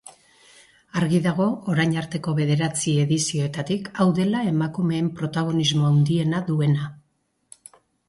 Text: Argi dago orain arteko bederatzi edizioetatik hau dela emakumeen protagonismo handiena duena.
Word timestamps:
Argi 1.01 1.19
dago 1.25 1.45
orain 1.73 1.93
arteko 2.03 2.33
bederatzi 2.41 2.95
edizioetatik 3.03 3.93
hau 4.03 4.09
dela 4.23 4.43
emakumeen 4.55 5.15
protagonismo 5.23 5.89
handiena 5.95 6.45
duena. 6.53 6.95